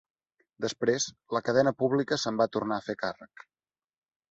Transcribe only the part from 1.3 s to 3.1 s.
la cadena pública se'n va tornar a fer